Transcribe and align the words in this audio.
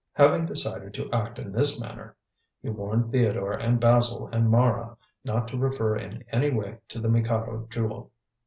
Having 0.13 0.47
decided 0.47 0.95
to 0.95 1.11
act 1.11 1.37
in 1.37 1.51
this 1.51 1.79
manner, 1.79 2.15
he 2.59 2.69
warned 2.69 3.11
Theodore 3.11 3.53
and 3.53 3.79
Basil 3.79 4.25
and 4.33 4.49
Mara 4.49 4.97
not 5.23 5.47
to 5.49 5.59
refer 5.59 5.95
in 5.95 6.23
any 6.31 6.49
way 6.51 6.79
to 6.87 6.97
the 6.99 7.07
Mikado 7.07 7.67
Jewel. 7.69 8.09